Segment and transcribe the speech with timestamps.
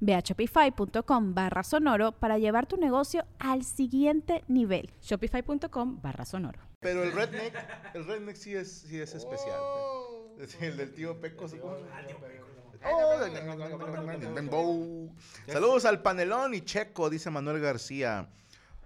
[0.00, 4.90] Ve a shopify.com barra sonoro para llevar tu negocio al siguiente nivel.
[5.02, 6.60] Shopify.com barra sonoro.
[6.80, 7.54] Pero el redneck,
[7.94, 9.58] el redneck sí es, sí es especial.
[10.38, 11.48] Es el del tío Peco.
[11.48, 11.58] ¿sí?
[14.52, 15.08] Oh,
[15.48, 18.28] Saludos al panelón y checo, dice Manuel García.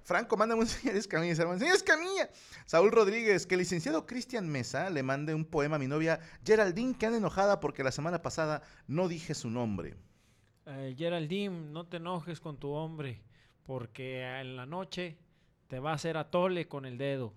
[0.05, 1.59] Franco, mándame un señor Escamilla, hermano.
[1.59, 2.31] Señor Escamilla.
[2.67, 6.97] Saúl Rodríguez, que el licenciado Cristian Mesa le mande un poema a mi novia Geraldine,
[6.97, 9.95] que anda enojada porque la semana pasada no dije su nombre.
[10.67, 13.21] Eh, Geraldine, no te enojes con tu hombre,
[13.67, 15.17] porque en la noche
[15.67, 17.33] te va a hacer atole con el dedo.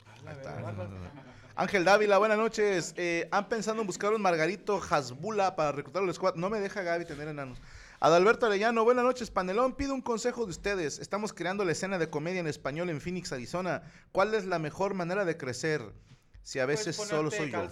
[1.56, 2.94] Ángel Dávila, buenas noches.
[2.98, 6.36] Eh, ¿Han pensado en buscar un Margarito Hasbula para reclutar al squad?
[6.36, 7.60] No me deja Gaby tener enanos.
[8.00, 9.74] Adalberto Arellano, buenas noches, panelón.
[9.74, 11.00] Pido un consejo de ustedes.
[11.00, 13.84] Estamos creando la escena de comedia en español en Phoenix, Arizona.
[14.12, 15.82] ¿Cuál es la mejor manera de crecer?
[16.44, 17.68] Si a veces solo soy yo.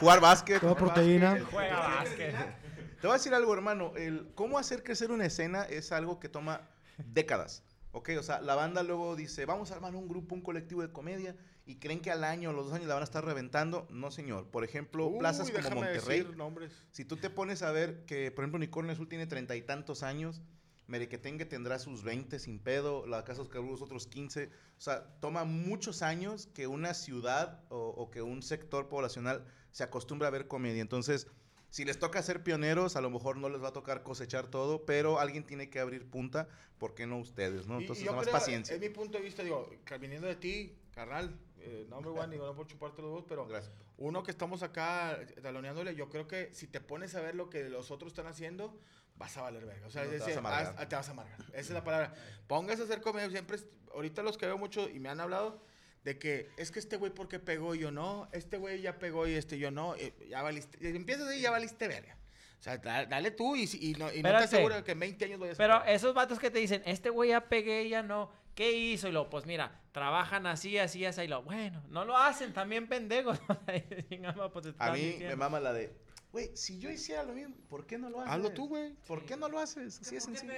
[0.00, 0.60] Jugar básquet.
[0.60, 1.38] Toda proteína.
[1.50, 2.65] Juega básquet.
[3.06, 3.92] Te voy a decir algo, hermano.
[3.94, 6.68] El cómo hacer crecer una escena es algo que toma
[6.98, 7.62] décadas.
[7.92, 8.10] ¿Ok?
[8.18, 11.36] O sea, la banda luego dice, vamos a armar un grupo, un colectivo de comedia,
[11.66, 13.86] y creen que al año o los dos años la van a estar reventando.
[13.90, 14.48] No, señor.
[14.48, 16.22] Por ejemplo, Uy, plazas como Monterrey.
[16.22, 16.72] decir nombres.
[16.90, 20.02] Si tú te pones a ver que, por ejemplo, Unicornio Azul tiene treinta y tantos
[20.02, 20.42] años,
[20.88, 24.46] Merequetengue tendrá sus 20 sin pedo, la Casa Oscar Burgos otros 15.
[24.46, 29.84] O sea, toma muchos años que una ciudad o, o que un sector poblacional se
[29.84, 30.82] acostumbre a ver comedia.
[30.82, 31.28] Entonces,
[31.76, 34.86] si les toca ser pioneros, a lo mejor no les va a tocar cosechar todo,
[34.86, 36.48] pero alguien tiene que abrir punta,
[36.78, 37.66] ¿por qué no ustedes?
[37.66, 37.78] ¿no?
[37.78, 38.74] Entonces, creo, paciencia.
[38.74, 39.68] Es mi punto de vista, digo,
[40.00, 43.46] viniendo de ti, carnal, eh, no me voy digo, no por chuparte los dos, pero
[43.46, 43.74] Gracias.
[43.98, 47.68] uno que estamos acá taloneándole, yo creo que si te pones a ver lo que
[47.68, 48.80] los otros están haciendo,
[49.16, 49.86] vas a valer verga.
[49.86, 51.38] O sea, No, es te decir, vas a te vas a amargar.
[51.48, 52.14] Esa es la palabra.
[52.46, 53.28] Póngase a hacer comedia.
[53.28, 53.58] Siempre,
[53.92, 55.60] ahorita los que veo mucho y me han hablado
[56.06, 59.26] de que es que este güey porque pegó y yo no, este güey ya pegó
[59.26, 62.16] y este yo no, eh, ya valiste, y empiezas ahí y ya valiste verga.
[62.60, 63.66] O sea, da- dale tú y,
[63.98, 66.48] no, y no te aseguro que en 20 años vayas a Pero esos vatos que
[66.50, 68.30] te dicen, este güey ya pegué, ya no.
[68.54, 69.08] ¿Qué hizo?
[69.08, 71.22] Y lo, pues mira, trabajan así, así, así.
[71.22, 73.38] Y lo, bueno, no lo hacen, también pendejos.
[74.52, 75.92] Pues, A mí me mama la de,
[76.30, 78.32] güey, si yo hiciera lo mismo, ¿por qué no lo haces?
[78.32, 78.94] Hazlo tú, güey.
[79.08, 80.00] ¿Por qué no lo haces?
[80.00, 80.52] Así es sencillo.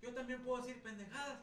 [0.00, 1.40] Yo también puedo decir pendejadas.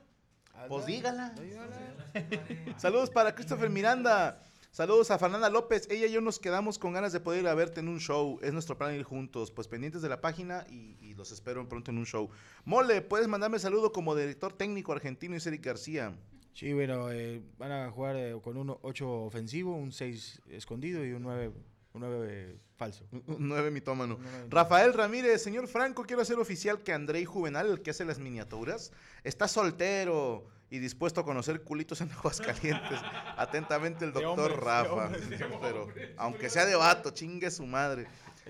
[0.68, 1.30] Pues dígala.
[1.32, 2.78] Dígala.
[2.78, 4.42] Saludos para Christopher Miranda.
[4.72, 5.88] Saludos a Fernanda López.
[5.92, 8.40] Ella y yo nos quedamos con ganas de poder ir a verte en un show.
[8.42, 9.52] Es nuestro plan ir juntos.
[9.52, 12.30] Pues pendientes de la página y, y los espero pronto en un show.
[12.66, 16.16] Mole, puedes mandarme saludo como director técnico argentino y Eric García.
[16.54, 21.12] Sí, bueno, eh, van a jugar eh, con un 8 ofensivo, un 6 escondido y
[21.12, 21.52] un 9,
[21.94, 23.06] un 9 falso.
[23.12, 24.16] Un- un Nueve mitómano.
[24.16, 28.04] Un nueve Rafael Ramírez, señor Franco, quiero hacer oficial que Andrei Juvenal, el que hace
[28.06, 28.92] las miniaturas,
[29.24, 33.00] está soltero y dispuesto a conocer culitos en Aguascalientes.
[33.38, 35.06] Atentamente el De doctor hombres, de Rafa.
[35.06, 36.10] hombres, de hombres.
[36.18, 38.08] aunque sea de vato, chingue su madre.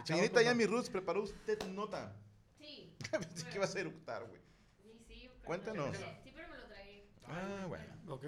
[0.07, 2.15] Con- Yami Roots, ¿preparó usted nota?
[2.59, 2.95] Sí.
[3.51, 4.41] Que iba a ser eructar, güey.
[4.81, 5.29] Sí, sí.
[5.31, 5.95] pero Cuéntanos.
[6.23, 7.03] Sí, pero me lo tragué.
[7.27, 7.85] Ah, bueno.
[8.07, 8.25] Ok.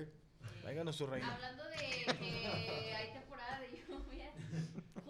[0.62, 1.34] Tráiganos su reina.
[1.34, 4.32] Hablando de que hay temporada de lluvia,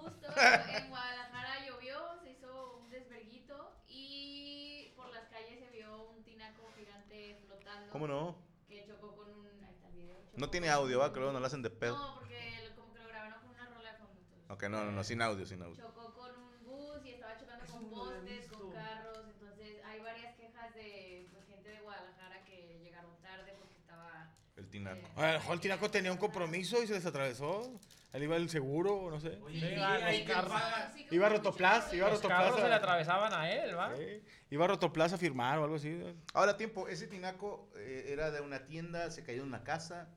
[0.09, 6.23] justo en Guadalajara llovió, se hizo un desverguito y por las calles se vio un
[6.23, 7.91] tinaco gigante flotando.
[7.91, 8.35] ¿Cómo no?
[8.67, 9.45] Que chocó con un.
[9.63, 10.17] Ahí está el video.
[10.35, 11.07] No tiene audio, ¿va?
[11.09, 11.97] luego no lo hacen de pedo.
[11.97, 14.21] No, porque lo- como que lo grabaron con una rola de fondo.
[14.49, 15.75] Ok, no, no, no, sin audio, sin audio.
[15.75, 19.19] Chocó con un bus y estaba chocando Eso con postes, con carros.
[19.29, 24.31] Entonces hay varias quejas de pues, gente de Guadalajara que llegaron tarde porque estaba.
[24.57, 25.07] El tinaco.
[25.07, 27.71] eh, A lo mejor el tinaco tenía un compromiso y se les atravesó.
[28.15, 29.39] Él iba el seguro, o no sé.
[29.51, 30.61] Sí, Sí, va, sí, los carros-
[31.11, 32.43] Iba a Rotoplas, iba a Los Rotoplas.
[32.43, 33.93] carros se le atravesaban a él, ¿va?
[33.97, 34.23] Sí.
[34.51, 36.01] Iba a Rotoplaza a firmar o algo así.
[36.33, 40.07] Ahora, tiempo, ese tinaco eh, era de una tienda, se cayó en una casa.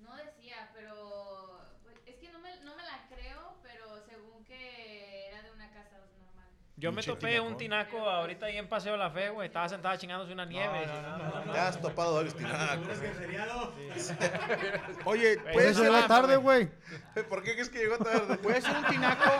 [0.00, 1.60] No decía, pero.
[1.84, 5.70] pues, es que no me, no me la creo, pero según que era de una
[5.72, 6.48] casa normal.
[6.82, 7.96] Yo me topé un tinaco.
[7.96, 9.46] ahorita ahí en Paseo La Fe, güey.
[9.46, 10.84] Estaba sentada chingándose una nieve.
[10.84, 12.88] no, no, no, Te has topado varios tinacos.
[15.04, 16.68] Oye, puede ser, llega tarde, güey.
[17.28, 18.36] ¿Por qué crees que llegó tarde?
[18.38, 19.22] puede ser un tinaco.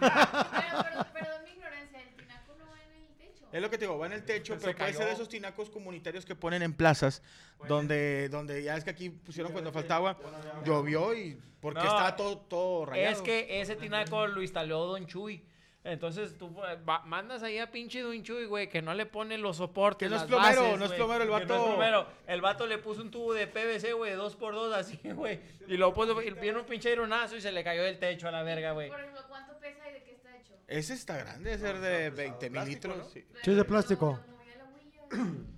[0.00, 3.44] Pero, perdón, perdón mi ignorancia, el tinaco no va en el techo.
[3.52, 5.68] Es lo que te digo, va en el techo, pero puede ser de esos tinacos
[5.68, 7.22] comunitarios que ponen en plazas,
[7.68, 10.16] donde, donde ya es que aquí pusieron cuando falta agua,
[10.64, 13.12] llovió y porque No, estaba todo, todo rayado.
[13.12, 15.44] Es que ese tinaco lo instaló Don Chuy.
[15.82, 19.38] Entonces tú eh, va- mandas ahí a pinche Don Chuy, güey, que no le pone
[19.38, 20.08] los soportes.
[20.08, 22.06] Que no es plomero, bases, no es plomero, el Que no es vato- plomero.
[22.26, 25.40] El vato le puso un tubo de PVC, güey, dos por dos así, güey.
[25.68, 28.30] Y luego puso, y viene un pinche aeronazo y se le cayó del techo a
[28.30, 28.90] la verga, güey.
[28.90, 30.52] Por ejemplo, ¿cuánto pesa y de qué está hecho?
[30.68, 32.96] Ese está grande, debe ser de 20 mil litros.
[32.98, 33.04] ¿no?
[33.08, 33.26] sí.
[33.42, 34.20] Sí, es de plástico.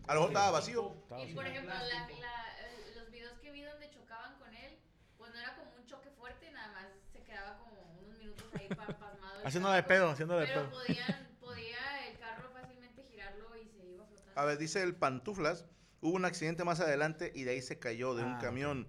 [0.06, 0.94] A lo mejor estaba vacío.
[1.26, 4.78] Y por ejemplo, la, la, los videos que vi donde chocaban con él,
[5.18, 8.68] pues no era como un choque fuerte, nada más se quedaba como unos minutos ahí
[8.68, 9.21] pa- pasmado.
[9.42, 10.70] El Haciendo de pedo, haciendo de Pero pedo.
[10.80, 14.40] podían, podía el carro fácilmente girarlo y se iba flotando.
[14.40, 15.64] A ver, dice el Pantuflas,
[16.00, 18.88] hubo un accidente más adelante y de ahí se cayó de un Ah, camión.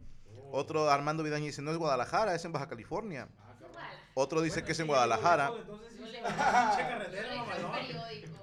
[0.52, 3.28] Otro, Armando Vidaña, dice, no es Guadalajara, es en Baja California.
[4.16, 5.52] Otro dice que es en Guadalajara.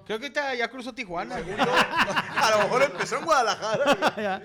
[0.06, 1.36] Creo que ahorita ya cruzó Tijuana.
[2.36, 4.42] A lo mejor empezó en Guadalajara.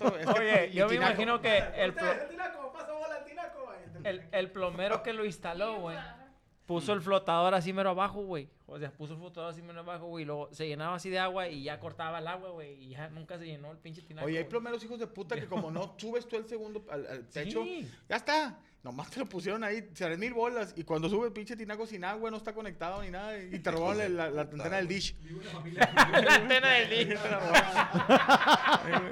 [0.36, 1.94] Oye, yo me imagino que el,
[4.04, 5.96] el, el plomero que lo instaló, güey,
[6.70, 8.48] puso el flotador así mero abajo, güey.
[8.66, 10.22] O sea, puso el flotador así mero abajo, güey.
[10.22, 12.74] y Luego se llenaba así de agua y ya cortaba el agua, güey.
[12.84, 14.26] Y ya nunca se llenó el pinche tinaco.
[14.26, 14.50] Oye, hay güey.
[14.50, 17.90] plomeros hijos de puta que como no subes tú el segundo al, al techo, Sí.
[18.08, 18.60] ya está.
[18.82, 20.72] Nomás te lo pusieron ahí, tres mil bolas.
[20.76, 23.36] Y cuando sube el pinche tinaco sin agua, no está conectado ni nada.
[23.38, 25.14] Y te robaron la, la- la antena del dish.
[25.74, 26.92] la antena del.
[27.12, 27.18] Eh,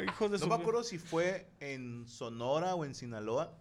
[0.08, 0.48] hijos de No su...
[0.48, 3.52] me acuerdo si fue en Sonora o en Sinaloa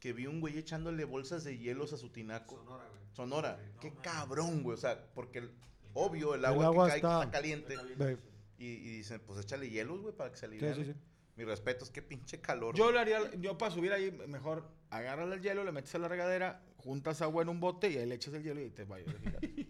[0.00, 2.56] que vi un güey echándole bolsas de hielos a su tinaco.
[2.56, 3.00] Sonora, güey.
[3.12, 3.58] Sonora.
[3.80, 4.74] Qué cabrón, güey.
[4.76, 5.50] O sea, porque el-
[5.92, 7.74] obvio el El agua, que cae está- está caliente.
[8.58, 10.74] Y, y dicen, pues échale hielos, güey, para que se Sí, aliviane.
[10.84, 10.98] sí, sí.
[11.36, 12.74] Mi respeto, es que pinche calor.
[12.74, 16.08] Yo lo haría, yo para subir ahí, mejor agarras el hielo, le metes a la
[16.08, 19.06] regadera, juntas agua en un bote y ahí le echas el hielo y te vayas.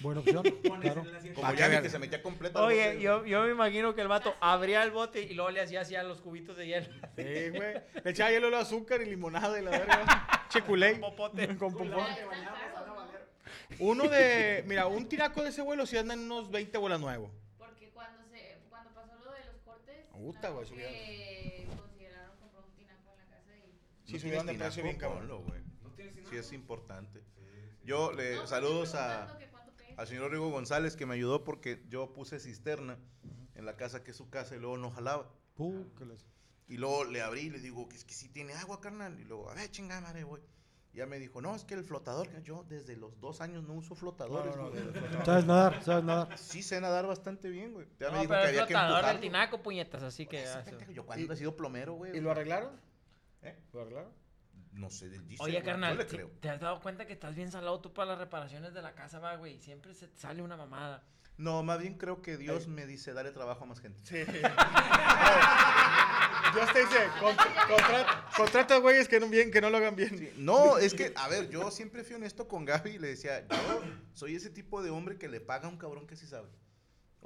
[0.00, 0.42] Buena opción.
[0.80, 1.04] Claro.
[1.34, 2.62] Como ya que se metía completo.
[2.62, 5.80] Oye, yo, yo me imagino que el vato abría el bote y luego le hacía
[5.80, 6.86] así a los cubitos de hielo.
[7.16, 7.74] Sí, güey.
[8.02, 10.46] Le echaba hielo, de azúcar y limonada y la verga.
[10.50, 11.00] Checulé.
[11.00, 11.56] Con popote.
[11.58, 12.06] Con ¿no?
[13.78, 17.30] Uno de, mira, un tinaco de ese vuelo si andan unos 20 bolas nuevos.
[17.58, 22.74] Porque cuando, se, cuando pasó lo de los cortes, Puta, güey, que consideraron comprar un
[22.74, 24.06] tinaco en la casa y...
[24.06, 25.44] Sí, No subieron de tienes precio bien cabrón.
[25.44, 25.62] güey.
[26.30, 27.22] Sí, es importante.
[27.84, 29.36] Yo le No, saludos a,
[29.94, 32.98] que al señor Rigo González que me ayudó porque yo puse cisterna
[33.54, 35.30] en la casa que es su casa y luego no jalaba.
[35.56, 36.04] Que
[36.68, 39.18] Y luego le abrí y le digo, que es que sí tiene agua, carnal.
[39.20, 40.42] Y luego, a ver, chingada madre, güey.
[40.92, 43.64] Y ya me dijo, no, es que el flotador, que yo desde los dos años
[43.64, 44.56] no uso flotadores.
[44.56, 44.82] No, no, güey".
[45.24, 46.38] Sabes nadar, sabes nadar.
[46.38, 47.86] Sí sé nadar bastante bien, güey.
[47.98, 49.20] Ya me dijo pero que el había que flotador del empujarlo.
[49.20, 50.44] tinaco, puñetas, así que...
[50.64, 52.16] Pendejo, Yo cuando he sido plomero, güey.
[52.16, 52.80] ¿Y lo arreglaron?
[53.42, 53.56] ¿Eh?
[53.72, 54.12] ¿Lo arreglaron?
[54.74, 56.30] No sé, él dice, Oye, carnal, le ¿te- creo.
[56.40, 59.18] ¿te has dado cuenta que estás bien salado tú para las reparaciones de la casa,
[59.20, 59.58] va, güey?
[59.60, 61.02] Siempre se te sale una mamada.
[61.36, 63.98] No, más bien creo que Dios me dice, dale trabajo a más gente.
[64.04, 64.24] Sí.
[66.54, 70.32] Dios te dice, con- contra- contrata güeyes que no, bien, que no lo hagan bien.
[70.36, 73.82] No, es que, a ver, yo siempre fui honesto con Gaby y le decía, yo
[74.12, 76.48] soy ese tipo de hombre que le paga a un cabrón que sí sabe.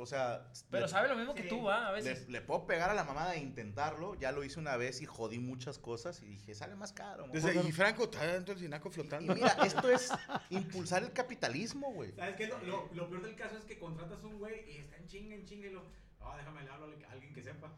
[0.01, 2.29] O sea, Pero le- sabe lo mismo que tú, va, a veces.
[2.29, 4.15] le puedo pegar a la mamada e intentarlo.
[4.15, 7.27] Ya lo hice una vez y jodí muchas cosas y dije, sale más caro.
[7.27, 7.35] no".
[7.35, 9.35] y Franco está dentro del tinaco Y flotando.
[9.35, 10.11] mira, esto es
[10.51, 12.13] impulsar el capitalismo, güey.
[12.13, 12.47] ¿Sabes qué?
[12.47, 15.35] Lo, lo, lo peor del caso es que contratas un güey y está en chinga,
[15.35, 15.83] en chinga y lo.
[16.21, 17.73] Ah, déjame le hablo a alguien que sepa.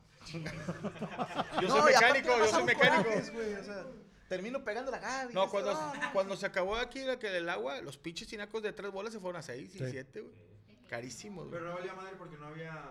[1.60, 3.02] Yo soy mecánico, me yo soy mecánico.
[3.04, 3.86] corajes, güey, o sea,
[4.28, 5.34] termino pegando la Gaby.
[5.34, 5.92] No, cuando, no.
[6.12, 9.20] cuando se acabó aquí la que el agua, los pinches tinacos de tres bolas se
[9.20, 10.49] fueron a seis y siete, güey.
[10.90, 11.58] Carísimos, güey.
[11.60, 12.82] Pero no valía madre porque no había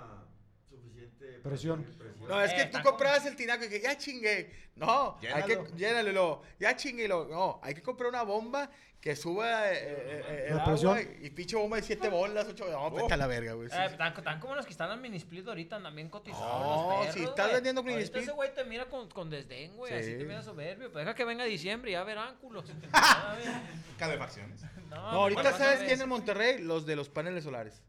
[0.69, 1.85] suficiente Presión.
[2.27, 4.69] No, es que Eh, tú comprabas el tinaco y que ya chingué.
[4.75, 5.75] No, hay que Llénalo.
[5.75, 6.41] llénalo.
[6.59, 6.75] Ya
[7.07, 8.69] luego, No, hay que comprar una bomba
[9.01, 10.99] que suba eh, eh, eh, el La agua presión.
[11.21, 12.69] y pinche bomba de siete bolas, ocho.
[12.69, 13.69] No, vete a la verga, güey.
[13.69, 13.75] sí.
[13.77, 16.47] Eh, tan, tan como los que están en mini split ahorita, bien cotizados.
[16.65, 17.53] No, los perros, si estás güey.
[17.55, 18.23] vendiendo mini split.
[18.23, 19.93] Ese güey te mira con, con desdén, güey.
[19.93, 20.17] Así Sí.
[20.17, 20.91] te mira soberbio.
[20.91, 22.65] Pues deja que venga diciembre y ya verán culos.
[23.97, 24.61] Calefacciones.
[24.89, 27.81] No, No, ahorita sabes quién en Monterrey, los de los paneles solares.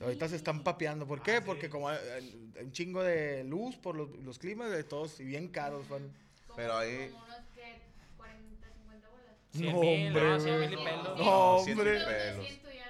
[0.00, 1.06] Ahorita se están papeando.
[1.06, 1.40] ¿Por qué?
[1.40, 5.24] Porque como hay, hay un chingo de luz por los, los climas de todos y
[5.24, 6.12] bien caros, van.
[6.54, 7.80] Pero ahí- Como unos que
[8.16, 9.34] 40, 50 bolas.
[9.54, 11.18] No, hombre, mil pelos.
[11.18, 12.00] No, hombre.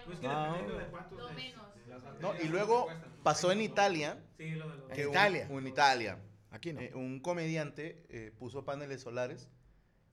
[0.04, 0.44] Pues que No.
[0.44, 1.18] dependiendo de cuántos.
[1.18, 1.36] Lo es.
[1.36, 1.66] menos.
[2.20, 2.88] No, y luego
[3.22, 4.18] pasó en Italia.
[4.36, 4.90] Sí, lo de los.
[4.90, 5.46] En que Italia.
[5.50, 6.18] Un, Italia.
[6.50, 6.80] Aquí no.
[6.80, 9.48] Eh, un comediante eh, puso paneles solares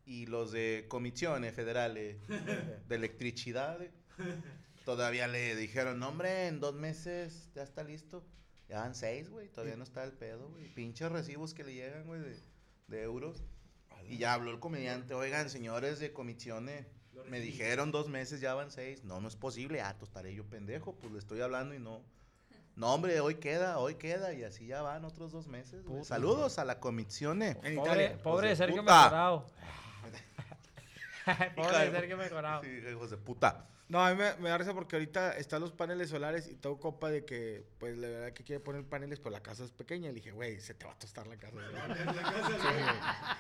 [0.05, 1.93] y los de Comisión Federal
[2.88, 3.79] de Electricidad
[4.85, 8.23] Todavía le dijeron, "No, hombre, en dos meses ya está listo.
[8.69, 9.49] Ya van seis, güey.
[9.49, 10.73] Todavía no está el pedo, güey.
[10.73, 12.35] Pinches recibos que le llegan, güey, de,
[12.87, 13.43] de euros.
[14.09, 16.85] Y ya habló el comediante, oigan, señores de comisiones,
[17.29, 19.03] me dijeron dos meses, ya van seis.
[19.05, 19.81] No, no es posible.
[19.81, 22.01] Ah, tostaré yo pendejo, pues le estoy hablando y no.
[22.75, 24.33] No, hombre, hoy queda, hoy queda.
[24.33, 25.83] Y así ya van otros dos meses.
[25.83, 25.97] güey.
[25.99, 26.05] Puta.
[26.05, 27.55] Saludos a la comisiones.
[27.63, 28.17] En Pobre, Italia.
[28.23, 29.03] pobre de Sergio puta.
[29.03, 29.45] Mejorado.
[31.55, 32.63] Pobre de de- Sergio Mejorado.
[32.63, 33.69] Sí, hijos de puta.
[33.89, 36.79] No, a mí me, me da risa porque ahorita están los paneles solares y tengo
[36.79, 40.09] copa de que, pues, la verdad que quiere poner paneles, pero la casa es pequeña.
[40.09, 41.53] Y le dije, güey, se te va a tostar la casa.
[41.55, 41.65] güey".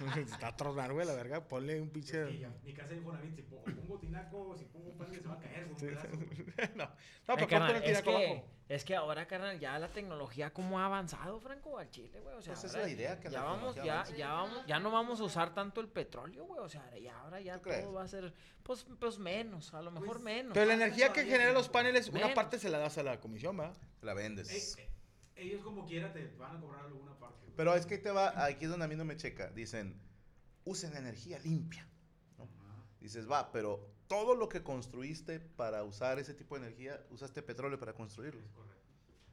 [0.01, 0.25] Sí, güey.
[0.25, 1.47] Está a tronar, güey, la verga.
[1.47, 2.27] Ponle un pinche...
[2.27, 5.65] Sí, Mi casa de Infonavit, si pongo, tinaco, si pongo pan, se va a caer,
[5.65, 6.07] un pedazo.
[6.75, 6.85] no,
[7.27, 8.45] no, pero ponle el es, tinaco que, abajo.
[8.69, 12.35] Es que ahora, carnal, ya la tecnología como ha avanzado, Franco, al Chile, güey.
[12.35, 14.17] O sea, Pues esa es la idea, que ya la vamos, tecnología ya, avance.
[14.17, 16.59] ya vamos, ya no vamos a usar tanto el petróleo, güey.
[16.61, 20.07] O sea, ya ahora ya todo va a ser, pues, pues menos, a lo mejor
[20.13, 20.53] Pues, menos.
[20.53, 23.59] Pero la energía que generan los paneles, una parte se la das a la comisión,
[23.59, 23.73] ¿va?
[24.01, 24.77] La vendes.
[24.77, 24.89] Eh, eh,
[25.35, 27.39] ellos como quiera te van a cobrar alguna parte.
[27.45, 27.53] güey.
[27.57, 29.47] Pero es que te va, aquí es donde a mí no me checa.
[29.49, 29.99] Dicen,
[30.63, 31.87] usen energía limpia.
[32.37, 32.45] ¿no?
[32.45, 32.83] Ajá.
[33.01, 37.79] Dices, va, pero todo lo que construiste para usar ese tipo de energía, usaste petróleo
[37.79, 38.41] para construirlo.
[38.41, 38.83] Es correcto.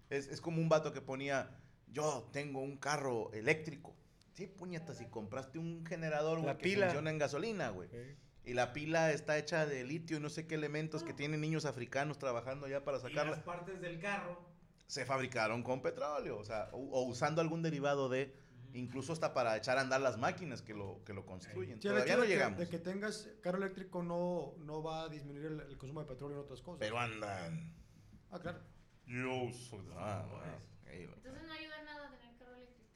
[0.08, 1.50] Es, es como un vato que ponía,
[1.88, 3.94] yo tengo un carro eléctrico.
[4.32, 6.86] Sí, puñetas, si compraste un generador güey, que pila.
[6.86, 7.90] funciona en gasolina, güey.
[8.44, 11.66] Y la pila está hecha de litio y no sé qué elementos que tienen niños
[11.66, 13.44] africanos trabajando ya para Y las sacarla.
[13.44, 14.40] partes del carro.
[14.86, 18.34] Se fabricaron con petróleo, o sea, o, o usando algún derivado de,
[18.74, 21.80] incluso hasta para echar a andar las máquinas que lo, que lo construyen.
[21.80, 22.58] Sí, Todavía no de que, llegamos.
[22.58, 26.38] de que tengas carro eléctrico no, no va a disminuir el, el consumo de petróleo
[26.38, 26.78] en otras cosas.
[26.80, 27.74] Pero andan.
[28.30, 28.60] Ah, claro.
[29.06, 29.82] Yo uso.
[29.96, 32.90] Ah, bueno, Entonces no ayuda en nada tener carro eléctrico.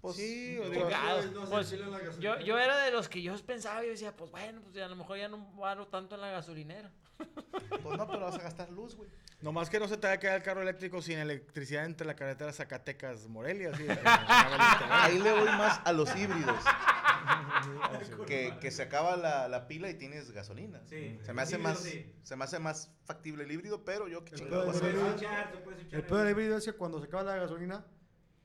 [0.00, 2.20] Pues, Sí, no, o digo, no Pues, gasolina.
[2.20, 4.96] yo, yo era de los que yo pensaba, yo decía, pues bueno, pues a lo
[4.96, 6.92] mejor ya no paro tanto en la gasolinera.
[7.82, 9.10] pues no, pero vas a gastar luz, güey.
[9.40, 12.16] Nomás que no se te va a quedar el carro eléctrico sin electricidad entre la
[12.16, 13.70] carretera Zacatecas-Morelia.
[13.72, 13.88] que
[14.90, 16.56] Ahí le voy más a los híbridos.
[18.26, 20.80] que, que se acaba la, la pila y tienes gasolina.
[20.86, 21.18] Sí.
[21.22, 22.12] Se me hace Híbrido, más, sí.
[22.22, 25.52] se me hace más factible el híbrido, pero yo qué El chingado switchar
[25.90, 27.86] El peor del híbrido es que cuando se acaba la gasolina,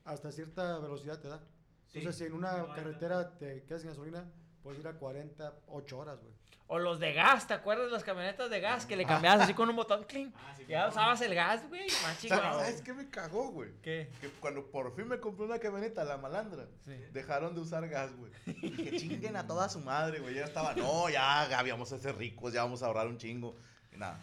[0.04, 1.40] hasta cierta velocidad te da.
[1.88, 1.98] Sí.
[1.98, 4.30] Entonces, si en No una hay carretera te quedas sin gasolina,
[4.64, 6.34] puedes ir a 48 horas, güey.
[6.66, 9.52] O los de gas, ¿te acuerdas de las camionetas de gas que le cambiabas así
[9.52, 10.02] con un botón?
[10.04, 10.32] ¡cling!
[10.34, 11.82] Ah, sí, ya usabas el gas, güey.
[11.82, 12.58] Más ¿Sabes, chingado.
[12.58, 13.70] ¿Sabes qué me cagó, güey?
[13.82, 14.10] ¿Qué?
[14.22, 16.92] Que cuando por fin me compré una camioneta, la malandra, Sí.
[17.12, 18.32] dejaron de usar gas, güey.
[18.90, 20.34] Que chinguen a toda su madre, güey.
[20.34, 23.54] Ya estaba, no, ya, Gaby, vamos a ser ricos, ya vamos a ahorrar un chingo.
[23.92, 24.18] Y nada.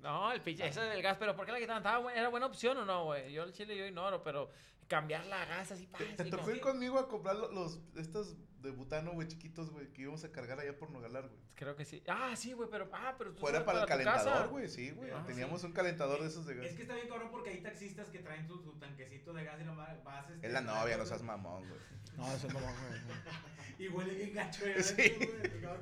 [0.00, 1.82] No, el pinche, ese del gas, pero ¿por qué la quitaban?
[1.82, 3.30] ¿Estaba ¿Era buena opción o no, güey?
[3.34, 4.50] Yo el chile yo ignoro, pero
[4.88, 8.34] cambiar la gas así, pa, Te, te tocó ir conmigo a comprar lo- los, estos
[8.62, 11.40] de butano, güey, chiquitos, güey, que íbamos a cargar allá por Nogalar, güey.
[11.54, 12.02] Creo que sí.
[12.08, 15.10] Ah, sí, güey, pero, ah, pero tú Fuera sabes para el calentador, güey, sí, güey.
[15.10, 16.66] Ah, Teníamos un calentador de esos de gas.
[16.66, 19.60] Es que está bien cabrón porque hay taxistas que traen su, su tanquecito de gas
[19.60, 21.80] y la madre vas este, Es la novia, no seas mamón, güey.
[22.16, 23.00] No, eso no va, güey.
[23.78, 24.64] Y huele bien gacho.
[24.80, 24.92] Sí.
[24.94, 25.28] Sí.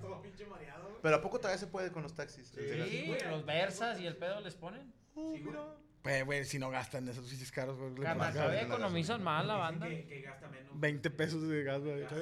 [0.01, 1.03] todo pinche mareado, güey.
[1.03, 2.49] Pero ¿a poco todavía se puede con los taxis?
[2.49, 3.21] Sí, güey.
[3.29, 4.93] los versas y el pedo les ponen.
[5.15, 5.55] Uh, Sí, güey.
[5.55, 5.65] mira.
[6.03, 7.95] Pues, güey, si no gastan esos bichos caros, güey.
[7.97, 9.87] Carnal, economizan más la banda.
[9.87, 10.81] Que, que gasta menos.
[10.81, 12.01] 20 pesos de gas, güey.
[12.01, 12.13] Gas.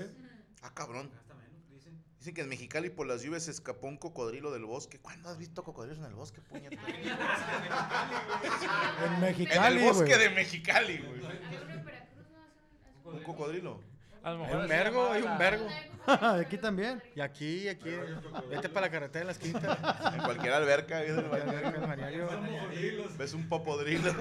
[0.63, 1.11] Ah, cabrón.
[1.29, 2.03] Menos, dicen.
[2.19, 4.99] Dicen que en Mexicali por las lluvias se escapó un cocodrilo del bosque.
[4.99, 6.77] ¿Cuándo has visto cocodrilos en el bosque, puñeta?
[9.05, 11.27] En En Mexicali, el bosque de Mexicali, güey.
[11.27, 11.79] Hay en
[13.07, 13.81] un- Un cocodrilo.
[14.23, 15.67] A lo Hay mejor un así se vergo, hay un vergo.
[16.07, 17.03] Aquí también.
[17.15, 17.91] Y aquí, y aquí.
[18.51, 19.79] Vete para la carretera de las quintas.
[20.15, 22.37] En cualquier alberca, ves, Cualquier alberca,
[23.17, 24.13] ves un popodrilo.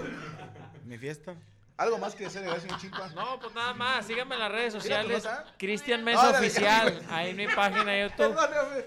[0.85, 1.35] Mi fiesta.
[1.77, 3.13] Algo más que hacer, gracias.
[3.13, 5.27] No, pues nada más, síganme en las redes sociales.
[5.57, 7.05] Cristian Mesa Oficial.
[7.09, 8.35] Ahí en mi página de YouTube.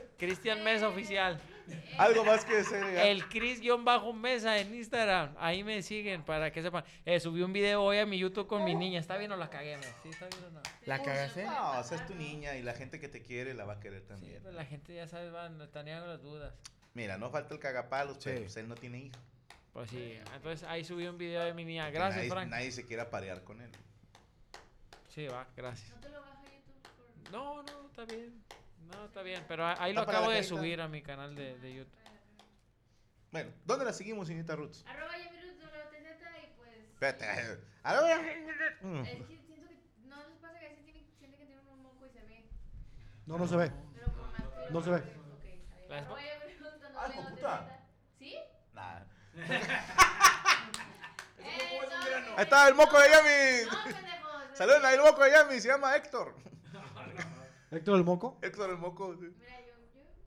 [0.18, 1.40] Cristian Mesa Oficial.
[1.98, 2.82] Algo más que hacer.
[2.82, 5.34] El Cris-Mesa en Instagram.
[5.38, 6.84] Ahí me siguen para que sepan.
[7.04, 8.98] Eh, subí un video hoy a mi YouTube con mi niña.
[8.98, 9.76] ¿Está bien o la cagué?
[9.76, 9.82] no?
[10.02, 10.60] Sí, está bien o no.
[10.86, 11.44] ¿La cagaste?
[11.44, 13.80] No, o sea, es tu niña y la gente que te quiere la va a
[13.80, 14.42] querer Sí, también.
[14.42, 16.54] pues la gente ya sabe, van, tenían las dudas.
[16.94, 19.16] Mira, no falta el cagapalos, pero pues él no tiene hijo.
[19.72, 21.90] Pues sí, entonces ahí subí un video de mi niña.
[21.90, 22.48] Gracias, nadie, Frank.
[22.48, 23.70] Nadie se quiera parear con él.
[25.08, 25.90] Sí, va, gracias.
[25.90, 26.82] No te lo baja YouTube
[27.22, 27.32] por...
[27.32, 28.44] No, no, está bien.
[28.92, 29.44] No, está bien.
[29.46, 31.98] Pero ahí lo Está para acabo la de subir a mi canal de, de YouTube.
[33.30, 34.84] Bueno, ¿dónde la seguimos, Inita Roots?
[34.88, 36.76] Arroba Yamiruz WTZ y pues...
[36.92, 37.26] Espérate.
[37.84, 38.78] A ver.
[38.82, 39.04] Mm.
[39.04, 39.76] Es que siento que...
[40.04, 42.44] No les pasa que a veces sienten que tienen un moco y se ve.
[43.26, 43.70] No, no se ve.
[43.94, 44.72] Pero con más que...
[44.72, 45.02] No se ve.
[45.96, 46.60] Arroba Yamiruz
[46.96, 47.86] Ah, puta.
[48.18, 48.36] ¿Sí?
[48.74, 49.00] Nada.
[49.00, 49.19] Eh, no,
[52.36, 53.70] Ahí está el moco de No, Yami.
[54.54, 56.34] Saludos ahí el moco de Yami, se llama Héctor.
[57.70, 58.36] Héctor el Moco.
[58.42, 59.14] Héctor el moco.
[59.14, 59.32] sí.
[59.38, 59.74] Mira, yo,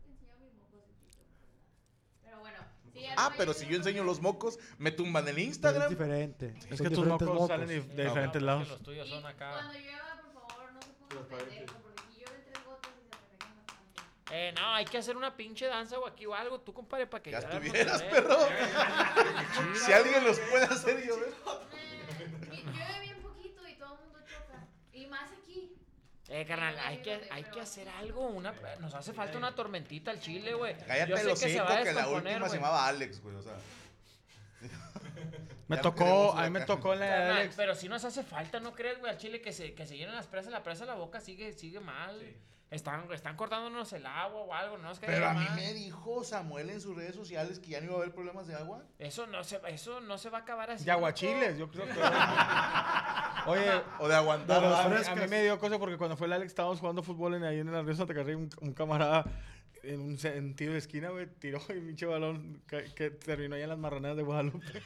[0.07, 0.79] enseñado mis mocos.
[2.23, 2.57] Pero bueno,
[2.93, 5.89] sí, Ah, no pero si yo enseño los mocos, me tumban el Pero es Instagram.
[5.89, 6.53] diferente.
[6.69, 8.69] Es que tus diferentes mocos salen de, de No, diferentes porque lados.
[8.69, 9.51] Los tuyos son Y acá.
[9.51, 13.15] Cuando llueva, por favor, no se pongan pendejos, porque aquí llueven tres gotas y se
[13.17, 14.01] reflejan bastante.
[14.35, 16.59] Eh, no, hay que hacer una pinche danza o aquí o algo.
[16.59, 18.35] Tú, compadre, para que Ya estuvieras, perro.
[19.85, 21.13] si alguien los puede hacer, yo.
[21.15, 24.65] Eh, llueve bien poquito y todo el mundo choca.
[24.91, 25.75] Y más aquí.
[26.29, 28.25] Eh, carnal, hay que, hay que hacer algo.
[28.25, 30.75] Una, nos hace falta una tormentita al chile, güey.
[30.79, 32.53] Cállate Yo sé los que se cinco, va a que la última se güey.
[32.53, 33.35] llamaba Alex, güey.
[33.35, 33.53] O sea.
[35.75, 37.55] Me tocó, a mí me tocó en la de Alex.
[37.55, 39.11] pero si nos hace falta, ¿no crees, güey?
[39.11, 41.53] Al chile que se, que se llenen las presas, la presa de la boca sigue,
[41.53, 42.19] sigue mal.
[42.71, 44.89] Están, están cortándonos el agua o algo, ¿no?
[44.91, 47.85] Es que Pero a mí me dijo Samuel en sus redes sociales que ya no
[47.85, 48.83] iba a haber problemas de agua.
[48.97, 50.83] Eso no se, eso no se va a acabar así.
[50.83, 51.91] De aguachiles, yo creo que.
[53.45, 54.63] Oye, O de aguantar.
[54.63, 57.35] a, mí, a mí me dio cosa porque cuando fue el Alex estábamos jugando fútbol
[57.35, 59.25] en, ahí en el Río Santa Carrera y un, un camarada
[59.83, 63.65] en un sentido de esquina, güey, tiró y un pinche balón que, que terminó allá
[63.65, 64.81] en las marranadas de Guadalupe.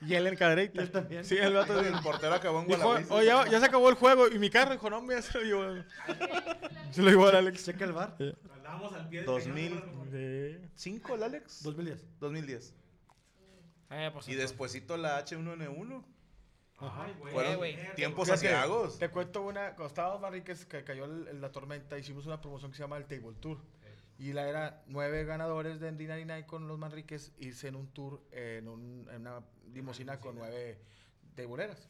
[0.00, 0.80] Y él en cadereita.
[0.80, 1.24] ¿Y él también?
[1.24, 3.14] Sí, el vato El portero acabó en dijo, Gualahuiza.
[3.14, 4.28] oye, ya, ya se acabó el juego.
[4.28, 5.82] Y mi carro dijo, no, mira, se lo llevó.
[6.90, 7.64] Se lo llevó al Alex.
[7.64, 8.16] Checa el bar.
[8.54, 9.80] Andábamos al pie del 2000.
[9.80, 10.58] cañón, Sí.
[10.74, 11.62] ¿Cinco el Alex?
[11.62, 12.04] 2010.
[12.20, 12.74] 2010.
[13.90, 16.04] Eh, pues, Y entonces- despuesito la H1N1.
[16.78, 17.32] Ay, güey.
[17.32, 17.94] Fueron güey.
[17.94, 18.98] tiempos asiagos.
[18.98, 20.32] Te cuento una, cuando estábamos más
[20.66, 23.58] que cayó el- el- la tormenta, hicimos una promoción que se llama el Table Tour.
[24.18, 28.68] Y la era nueve ganadores de Dinari con los Manriques irse en un tour en,
[28.68, 29.40] un- en una
[29.72, 30.78] limusina con nueve
[31.34, 31.88] tableeras.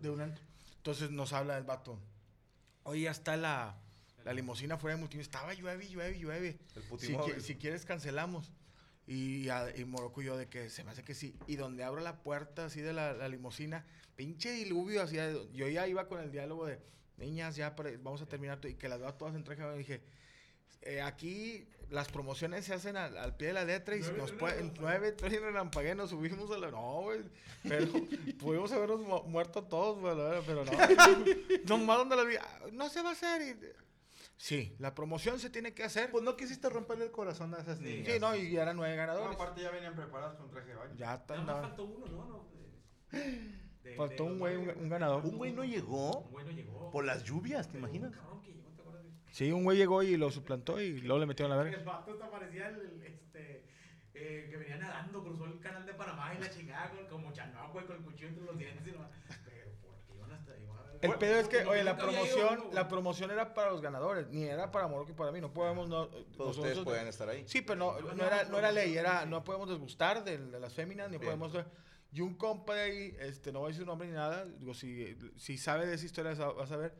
[0.00, 0.44] De un antro.
[0.76, 1.98] Entonces nos habla el vato.
[2.82, 3.76] Oye, ya está la,
[4.24, 5.22] la limusina fuera de multimedia.
[5.24, 6.58] Estaba llueve, llueve, llueve.
[6.74, 8.52] El Si, qui- si quieres cancelamos.
[9.06, 11.36] Y, a- y Morocco y yo de que se me hace que sí.
[11.46, 13.84] Y donde abro la puerta así de la, la limusina,
[14.16, 15.16] pinche diluvio así.
[15.52, 16.80] Yo ya iba con el diálogo de,
[17.16, 18.60] niñas, ya vamos a terminar.
[18.60, 19.60] to-", Y que las veo todas en traje.
[19.62, 20.02] de baño", Y dije,
[20.82, 24.32] "Eh, aquí las promociones se hacen al, al pie de la letra y si nos
[24.32, 26.70] pueden, nueve, tres relampagué, nos subimos a la...
[26.70, 27.20] No, güey,
[27.62, 27.86] pero
[28.40, 30.14] pudimos habernos mu- muerto todos, güey,
[30.46, 30.72] pero no.
[31.68, 33.42] Nomás donde la vi, "Ah, no se va a hacer.
[33.42, 33.56] y-
[34.36, 36.10] sí, la promoción se tiene que hacer.
[36.10, 38.12] Pues no quisiste romperle el corazón a esas niñas.
[38.14, 39.34] Sí, no, y eran nueve No, ganadores.
[39.36, 40.94] aparte ya venían preparadas con traje de baño.
[40.96, 42.24] Ya Nada más faltó uno, ¿no?
[42.26, 42.48] no
[43.12, 45.24] de- de- Faltó de un güey, un, un ganador.
[45.24, 46.90] Un güey no llegó Un güey no llegó.
[46.90, 48.12] por las lluvias, ¿te un imaginas?
[48.16, 51.18] cabrón que llegó, ¿te acuerdas de- Sí, un güey llegó y lo suplantó y luego
[51.18, 51.76] le metieron la verga.
[51.76, 53.64] El vato hasta parecía el, este,
[54.14, 57.66] eh, que venía nadando, cruzó el canal de Panamá y la chingada con, como chanoa,
[57.72, 58.98] güey, con el cuchillo entre los dientes y lo
[59.44, 62.70] Pero, ¿por qué iban hasta iban a- El pedo es que, oye, la promoción, uno,
[62.72, 65.40] la promoción era para los ganadores, ni era para Morocco y para mí.
[65.40, 66.06] No podemos, no.
[66.06, 67.42] Todos nosotros- ustedes pueden estar ahí.
[67.48, 70.72] Sí, pero no, no era, no era ley, era, no podemos desgustar de, de las
[70.72, 71.36] féminas, ni Bien.
[71.36, 71.66] podemos...
[72.12, 74.72] Y un compa de ahí, este, no voy a decir su nombre ni nada, digo,
[74.74, 76.94] si, si sabe de esa historia, vas a ver,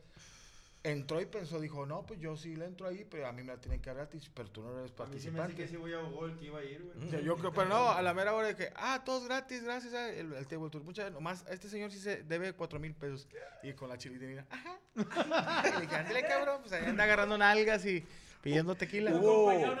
[0.91, 3.53] entró y pensó, dijo, no, pues yo sí le entro ahí, pero a mí me
[3.53, 5.55] la tienen que dar gratis, pero tú no eres A mí sí me participante.
[5.55, 7.23] que sí voy a el que iba a ir, güey.
[7.23, 10.09] Yo creo, pero no, a la mera hora de que, ah, todos gratis, gracias a
[10.09, 10.83] el, el table tour.
[10.83, 13.27] Muchas, nomás, este señor sí se debe cuatro mil pesos.
[13.63, 14.79] Y con la chilitinina, ajá.
[14.95, 15.01] le
[15.81, 18.03] dije, ándale, cabrón, pues ahí anda agarrando nalgas y
[18.41, 19.11] pidiendo tequila.
[19.13, 19.75] Hubo- al.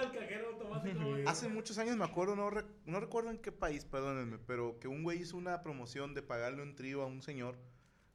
[1.27, 4.87] Hace muchos años me acuerdo, no, rec- no recuerdo en qué país, perdónenme, pero que
[4.87, 7.55] un güey hizo una promoción de pagarle un trío a un señor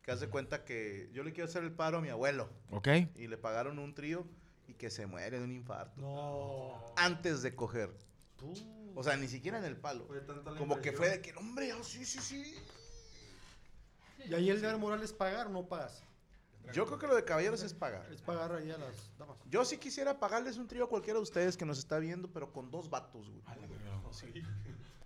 [0.02, 2.88] que hace cuenta que yo le quiero hacer el paro a mi abuelo Ok.
[3.16, 4.26] y le pagaron un trío
[4.66, 6.94] y que se muere de un infarto No.
[6.96, 7.90] antes de coger.
[8.94, 10.06] O sea, ni siquiera en el palo.
[10.06, 12.54] Fue tanta Como que fue de que, hombre, ah, sí, sí, sí.
[14.26, 16.02] ¿Y ahí el deber moral es pagar o no pagas?
[16.72, 18.06] Yo creo que lo de caballeros es pagar.
[18.12, 19.36] Es pagar ahí a las damas.
[19.48, 22.52] Yo sí quisiera pagarles un trío a cualquiera de ustedes que nos está viendo, pero
[22.52, 23.42] con dos vatos, güey.
[24.12, 24.42] Sí.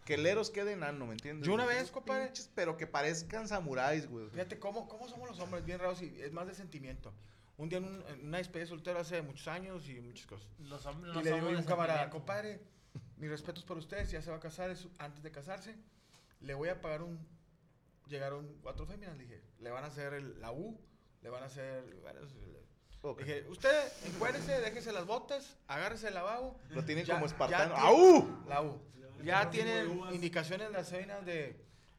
[0.04, 1.46] Que el Eros quede enano, ¿me entiendes?
[1.46, 4.28] Yo una vez, compadre- Pero que parezcan samuráis, güey.
[4.30, 7.12] Fíjate cómo, cómo somos los hombres, bien raros y es más de sentimiento.
[7.56, 10.48] Un día en, un- en una despedida de soltero hace muchos años y muchas cosas.
[10.58, 12.60] Los hombres Y no le digo a un camarada, compadre,
[13.16, 15.74] mis respetos para ustedes, ya se va a casar, es antes de casarse,
[16.40, 17.18] le voy a pagar un,
[18.08, 20.78] llegaron cuatro féminas, le dije, le van a hacer el- la U,
[21.22, 22.64] le van a hacer, bueno, le-
[23.08, 23.20] Ok.
[23.20, 26.58] dije, usted encuérdese, déjese las botas, agárrese el lavabo.
[26.70, 27.74] Lo tienen Ya- como espartano.
[27.74, 28.44] tiene- ¡Au!
[28.48, 28.80] La U.
[29.24, 31.56] Ya tienen indicaciones las féminas de,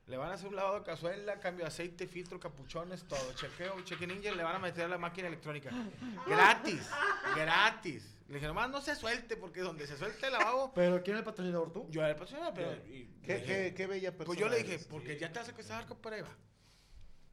[0.07, 3.81] le van a hacer un lavado de cazuela, cambio de aceite, filtro, capuchones, todo, chequeo,
[3.81, 5.71] cheque ninja, le van a meter a la máquina electrónica.
[6.27, 6.89] Gratis,
[7.35, 8.11] gratis.
[8.27, 11.19] Le dije, nomás no se suelte, porque donde se suelte el lavabo, ¿Pero quién es
[11.19, 11.87] el patrocinador tú?
[11.91, 12.71] yo era el patrocinador, pero...
[12.87, 14.25] y- Qué, qué, qué bella persona.
[14.25, 14.85] pues yo le dije, eres.
[14.87, 16.35] porque ya te vas a casar, compadre, va.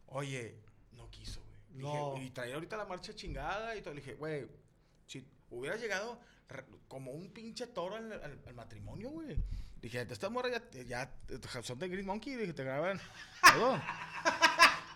[0.06, 0.56] Oye,
[0.92, 1.82] no quiso, güey.
[1.82, 2.12] No.
[2.14, 3.94] Dije, y traía ahorita la marcha chingada y todo.
[3.94, 4.46] Le dije, güey,
[5.06, 6.18] si hubiera llegado
[6.88, 9.36] como un pinche toro al, al- al matrimonio, güey.
[9.82, 11.10] Dije, estas morras ya, ya
[11.62, 12.36] son de Green Monkey.
[12.36, 13.00] Dije, te graban
[13.54, 13.80] todo.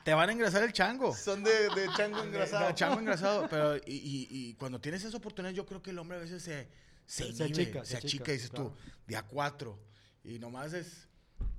[0.04, 1.12] te van a engrasar el chango.
[1.12, 2.68] Son de, de chango engrasado.
[2.68, 3.48] De chango engrasado.
[3.50, 6.40] Pero, y, y, y cuando tienes esa oportunidad, yo creo que el hombre a veces
[6.40, 6.68] se,
[7.04, 8.70] se, Se inhibe, achica, se achica, dices claro.
[8.70, 8.76] tú,
[9.08, 9.78] de a cuatro.
[10.22, 11.08] Y nomás es...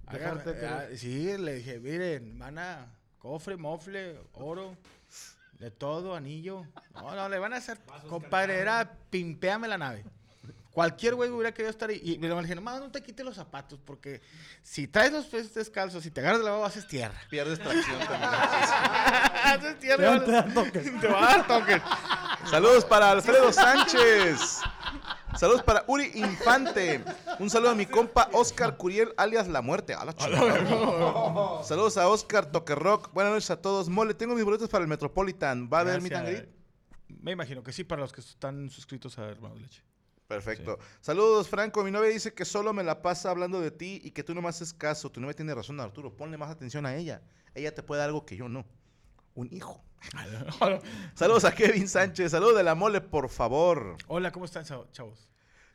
[0.09, 0.65] Dejarte querer.
[0.65, 4.77] ah, sí, le dije, miren, van a cofre, mofle, oro,
[5.59, 6.65] de todo, anillo.
[6.93, 10.05] No, no, le van a hacer, compadre, era pimpeame la nave.
[10.77, 11.99] Cualquier güey hubiera querido estar ahí.
[12.03, 14.21] Y le dije, nomás no te quites los zapatos, porque
[14.61, 17.19] si traes los pies descalzos y te agarras de la baba, haces tierra.
[17.31, 18.29] Pierdes tracción también.
[19.43, 20.23] haces Te tierra.
[20.23, 20.83] te dan toques.
[21.01, 21.81] Te va a dar toques.
[22.51, 24.59] Saludos para Alfredo Sánchez.
[25.35, 27.03] Saludos para Uri Infante.
[27.39, 29.95] Un saludo a mi compa Oscar Curiel, alias La Muerte.
[29.95, 31.63] A la chingada.
[31.63, 33.11] Saludos a Oscar Toquerrock.
[33.13, 33.89] Buenas noches a todos.
[33.89, 35.71] Mole, tengo mis boletos para el Metropolitan.
[35.73, 36.21] ¿Va a haber Gracias.
[36.23, 36.49] greet?
[37.07, 39.86] Me imagino que sí, para los que están suscritos a Hermanos Leche.
[40.27, 40.77] Perfecto.
[41.01, 41.83] Saludos, Franco.
[41.83, 44.41] Mi novia dice que solo me la pasa hablando de ti y que tú no
[44.41, 45.09] me haces caso.
[45.09, 46.15] Tu novia tiene razón, Arturo.
[46.15, 47.21] Ponle más atención a ella.
[47.55, 48.65] Ella te puede dar algo que yo no.
[49.35, 49.81] Un hijo.
[51.15, 52.31] Saludos a Kevin Sánchez.
[52.31, 53.95] Saludos de la mole, por favor.
[54.07, 55.27] Hola, ¿cómo están, chavo- chavos?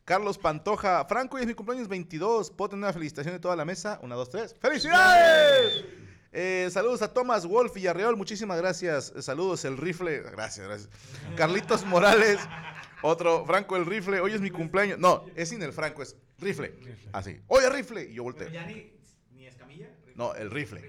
[0.05, 1.05] Carlos Pantoja.
[1.05, 2.51] Franco, hoy es mi cumpleaños 22.
[2.51, 3.99] ¿Puedo tener una felicitación de toda la mesa?
[4.03, 4.53] Una, dos, tres.
[4.59, 5.85] ¡Felicidades!
[6.31, 8.15] Eh, saludos a Thomas Wolf Villarreal.
[8.17, 9.13] Muchísimas gracias.
[9.19, 10.19] Saludos, el rifle.
[10.21, 10.89] Gracias, gracias.
[11.37, 12.39] Carlitos Morales.
[13.03, 14.19] Otro, Franco, el rifle.
[14.19, 14.97] Hoy es mi cumpleaños.
[14.97, 16.73] No, es sin el Franco, es rifle.
[17.11, 17.39] Así.
[17.47, 18.03] Oye, rifle.
[18.09, 18.47] Y yo volteo.
[18.47, 18.91] Pero ya ni,
[19.31, 19.89] ni escamilla.
[20.15, 20.81] No, el rifle.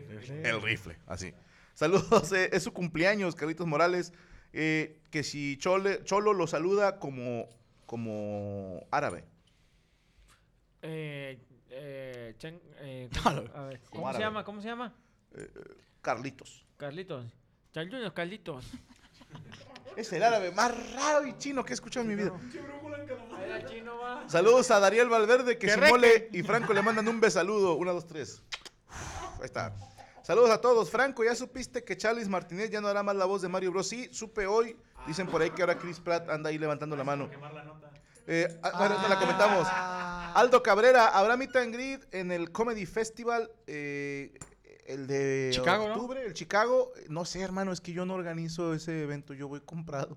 [0.45, 1.33] El rifle, así.
[1.75, 4.13] Saludos, eh, es su cumpleaños, Carlitos Morales.
[4.53, 7.49] eh, que si Chole- Cholo lo saluda como,
[7.87, 9.25] como árabe.
[10.83, 11.39] Eh,
[11.71, 14.25] eh, Chen- eh, ¿cómo, a ver, Como ¿cómo se árabe.
[14.25, 14.45] llama?
[14.45, 14.95] ¿Cómo se llama?
[15.35, 15.61] Eh, eh,
[16.01, 16.65] Carlitos.
[16.77, 17.27] Carlitos.
[17.73, 18.71] Saludos, Carlitos.
[19.97, 22.33] Es el árabe más raro y chino que he escuchado en mi vida.
[24.27, 25.93] Saludos a Dariel Valverde, que ¡Que si reque!
[25.93, 27.75] Mole y Franco le mandan un besaludo.
[27.75, 28.43] Una, dos, tres.
[29.39, 29.73] Ahí está.
[30.23, 30.91] Saludos a todos.
[30.91, 33.89] Franco, ¿ya supiste que Charles Martínez ya no hará más la voz de Mario Bros?
[33.89, 34.77] Sí, supe hoy.
[35.07, 37.29] Dicen por ahí que ahora Chris Pratt anda ahí levantando la mano.
[38.27, 39.69] Eh, ah, bueno, la comentamos.
[40.35, 43.51] Aldo Cabrera, ¿habrá meet and greet en el Comedy Festival?
[43.67, 44.33] eh,
[44.87, 45.95] el de Chicago, ¿no?
[45.95, 46.93] octubre, el Chicago.
[47.09, 50.17] No sé, hermano, es que yo no organizo ese evento, yo voy comprado.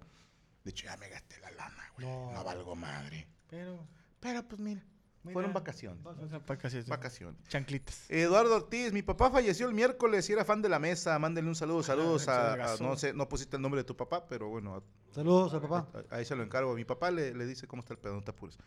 [0.64, 2.08] De hecho, ya me gasté la lana, güey.
[2.08, 2.44] No, No.
[2.44, 3.28] valgo madre.
[3.50, 3.88] Pero,
[4.20, 4.84] Pero pues mira,
[5.28, 5.34] Mira.
[5.34, 6.04] fueron vacaciones.
[6.46, 6.88] vacaciones.
[6.90, 7.42] Vacaciones.
[7.48, 8.10] Chanclitas.
[8.10, 11.18] Eduardo Ortiz, mi papá falleció el miércoles y era fan de la mesa.
[11.20, 11.84] Mándenle un saludo.
[11.84, 14.84] Saludos se a, a- no sé, no pusiste el nombre de tu papá, pero bueno,
[15.12, 15.88] Saludos al papá.
[16.12, 16.74] a- Ahí se lo encargo.
[16.76, 18.58] Mi papá le, le dice cómo está el pedo, no te apures.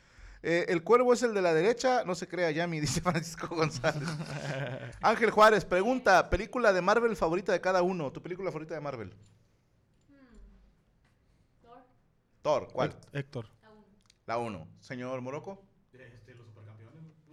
[0.43, 4.09] Eh, el cuervo es el de la derecha, no se crea Yami, dice Francisco González.
[5.03, 8.11] Ángel Juárez, pregunta, película de Marvel favorita de cada uno.
[8.11, 9.13] ¿Tu película favorita de Marvel?
[11.63, 11.83] Thor,
[12.43, 12.97] Thor, ¿cuál?
[13.13, 13.47] Héctor.
[14.27, 14.67] La uno.
[14.81, 15.63] Señor Moroco.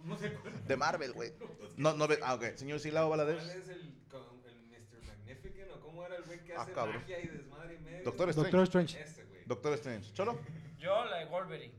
[0.08, 0.66] No sé cuál.
[0.66, 1.32] De Marvel, güey.
[1.76, 2.18] No, no ve.
[2.22, 2.54] Ah, ok.
[2.56, 3.42] Señor Silao ¿Cuál Valadez.
[3.54, 5.06] es el, con- el Mr.
[5.06, 6.96] Magnificent o cómo era el güey que Ah, hace cabrón.
[6.96, 8.04] magia y desmadre y medio?
[8.04, 8.50] Doctor Strange.
[8.50, 9.00] Doctor Strange.
[9.02, 9.42] Ese, güey.
[9.46, 10.12] Doctor Strange.
[10.12, 10.38] ¿Cholo?
[10.78, 11.74] Yo, la de Wolverine.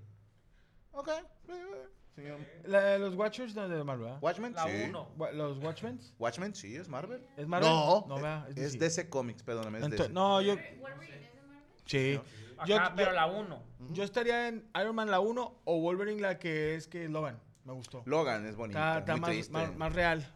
[0.91, 1.07] Ok.
[1.09, 1.87] Eh, eh.
[2.15, 2.39] Señor.
[2.65, 4.19] La de los Watchers no es de Marvel, ¿verdad?
[4.21, 4.71] Watchmen, La sí.
[4.89, 5.11] 1.
[5.17, 5.99] Wa- ¿Los Watchmen?
[6.17, 7.25] Watchmen, sí, es Marvel.
[7.37, 7.69] ¿Es Marvel?
[7.69, 9.03] No, No, eh, vea, es es DC.
[9.03, 9.79] DC Comics, perdóname.
[9.79, 10.09] Es Ento- DC.
[10.09, 10.55] no, yo.
[10.79, 11.63] Wolverine es de Marvel.
[11.85, 12.19] Sí.
[12.57, 13.63] Acá, Yo, pero yo- la 1.
[13.91, 17.39] yo estaría en Iron Man la 1 o Wolverine la que es que es Logan.
[17.69, 18.01] Me gustó.
[18.07, 18.79] Logan es bonito.
[18.79, 19.53] Está, está muy más, triste.
[19.53, 20.35] más, más real.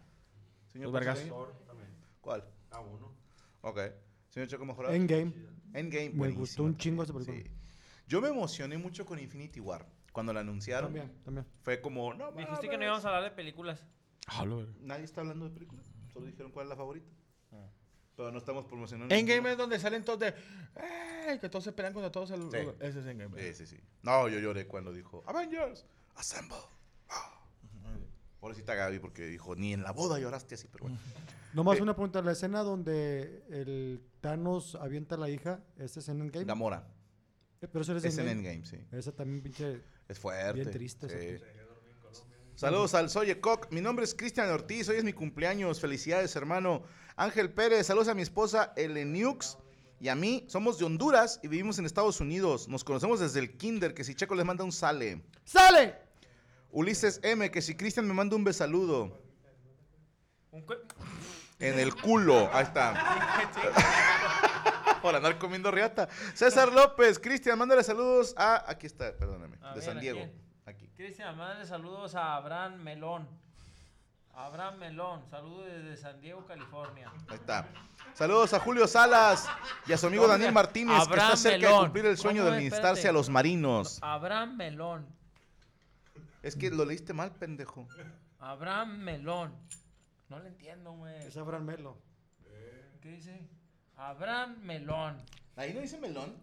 [0.71, 1.33] Señor también.
[2.21, 2.45] ¿Cuál?
[2.69, 3.11] A uno.
[3.61, 3.79] Ok.
[4.29, 4.93] Señor Choco Mejorado.
[4.93, 5.33] Endgame.
[5.73, 6.09] Endgame.
[6.11, 7.49] Me buenísima gustó un chingo también, película.
[7.49, 7.59] sí.
[8.07, 9.83] Yo me emocioné mucho con Infinity War.
[10.11, 11.47] Cuando la anunciaron, También, también.
[11.63, 12.79] fue como, no Dijiste que mames.
[12.79, 13.83] no íbamos a hablar de películas.
[14.27, 14.73] Ah, lo verga.
[14.81, 15.91] Nadie está hablando de películas.
[16.13, 17.09] Solo dijeron cuál es la favorita.
[18.15, 19.13] Pero no estamos promocionando.
[19.15, 20.35] Endgame es donde salen todos de.
[21.27, 21.39] ¡Ey!
[21.39, 22.29] Que todos se pelean contra todos.
[22.29, 22.57] El, Sí.
[22.79, 23.41] Ese es Endgame.
[23.41, 23.81] Sí, sí, sí.
[24.03, 26.57] No, yo lloré cuando dijo Avengers, Assemble.
[28.43, 30.97] Pobrecita Gaby porque dijo, ni en la boda lloraste así, pero bueno.
[31.53, 32.21] Nomás Eh, una pregunta.
[32.21, 36.43] La escena donde el Thanos avienta a la hija, ¿esta es en Endgame?
[36.43, 36.85] Gamora.
[37.61, 38.65] Eh, Pero eso es, Es en Endgame.
[38.65, 38.75] Sí.
[38.91, 39.81] Esa también pinche...
[40.09, 40.59] Es fuerte.
[40.59, 41.41] Bien triste sí.
[42.55, 43.71] Saludos al Soye Coq.
[43.71, 44.89] Mi nombre es Cristian Ortiz.
[44.89, 45.79] Hoy es mi cumpleaños.
[45.79, 46.83] Felicidades, hermano.
[47.15, 47.87] Ángel Pérez.
[47.87, 49.57] Saludos a mi esposa Eleniux
[50.01, 50.43] y a mí.
[50.49, 52.67] Somos de Honduras y vivimos en Estados Unidos.
[52.67, 53.93] Nos conocemos desde el kinder.
[53.93, 55.23] Que si Checo les manda un sale.
[55.45, 56.02] ¡Sale!
[56.73, 57.49] Ulises M.
[57.51, 59.21] Que si Cristian me manda un besaludo.
[60.51, 60.65] Un
[61.59, 62.49] En el culo.
[62.51, 62.93] Ahí está.
[65.01, 66.07] Por andar comiendo riata.
[66.33, 67.19] César López.
[67.19, 68.69] Cristian, mándale saludos a...
[68.69, 69.57] Aquí está, perdóname.
[69.61, 70.19] A de ver, San ¿a Diego.
[70.19, 70.33] quién?
[70.65, 70.87] Aquí.
[70.95, 73.27] Cristian, mándale saludos a Abraham Melón.
[74.35, 77.11] Abraham Melón, saludos desde San Diego, California.
[77.27, 77.67] Ahí está.
[78.15, 79.47] Saludos a Julio Salas
[79.85, 81.83] y a su amigo Daniel Martínez, que Abraham está cerca de Melón.
[81.85, 83.99] cumplir el sueño ¿Cómo de administrarse a los marinos.
[84.01, 85.05] Abraham Melón.
[86.43, 87.87] Es que lo leíste mal, pendejo.
[88.39, 89.53] Abraham Melón.
[90.29, 91.27] No le entiendo, güey.
[91.27, 91.97] Es Abraham Melo.
[93.01, 93.49] ¿Qué dice?
[93.95, 95.17] Abraham Melón.
[95.55, 96.35] Ahí no dice melón.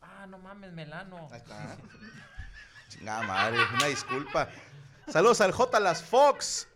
[0.00, 1.28] Ah, no mames, Melano.
[1.30, 1.76] Ahí está.
[2.88, 4.48] Chingada madre, una disculpa.
[5.06, 5.80] Saludos al J.
[5.80, 6.68] Las Fox.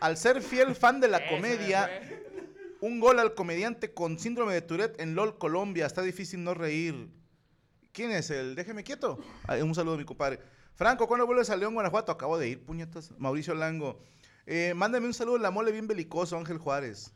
[0.00, 1.88] Al ser fiel fan de la Ese comedia,
[2.80, 5.86] un gol al comediante con síndrome de Tourette en LOL Colombia.
[5.86, 7.08] Está difícil no reír.
[7.92, 8.56] ¿Quién es el?
[8.56, 9.20] Déjeme quieto.
[9.48, 10.40] Un saludo a mi compadre.
[10.74, 12.12] Franco, ¿cuándo vuelves a León, Guanajuato?
[12.12, 13.10] Acabo de ir, puñetas.
[13.18, 13.98] Mauricio Lango.
[14.46, 17.12] Eh, mándame un saludo a la mole bien belicoso, Ángel Juárez.